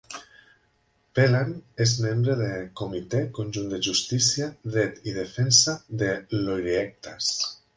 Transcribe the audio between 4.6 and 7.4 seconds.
Dret i Defensa de l'Oireachtas.